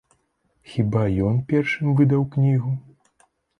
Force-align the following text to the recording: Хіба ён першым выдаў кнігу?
Хіба 0.71 1.03
ён 1.27 1.35
першым 1.53 1.93
выдаў 2.01 2.27
кнігу? 2.35 2.75